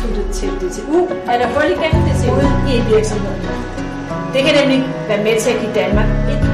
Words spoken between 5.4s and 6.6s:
til at give Danmark et